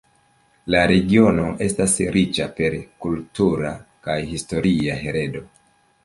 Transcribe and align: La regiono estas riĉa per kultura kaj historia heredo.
La 0.75 0.79
regiono 0.91 1.43
estas 1.65 1.91
riĉa 2.15 2.47
per 2.59 2.77
kultura 3.05 3.73
kaj 4.07 4.15
historia 4.31 4.97
heredo. 5.03 5.43